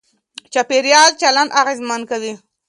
[0.53, 2.33] چاپېريال چلند اغېزمن کوي.